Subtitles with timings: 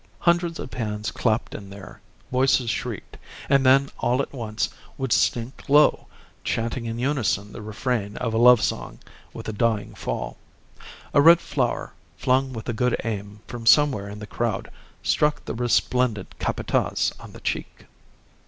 [0.21, 2.01] Hundreds of hands clapped in there;
[2.31, 3.17] voices shrieked,
[3.49, 6.07] and then all at once would sink low,
[6.43, 8.97] chanting in unison the refrain of a love song,
[9.31, 10.37] with a dying fall.
[11.13, 14.71] A red flower, flung with a good aim from somewhere in the crowd,
[15.03, 17.85] struck the resplendent Capataz on the cheek.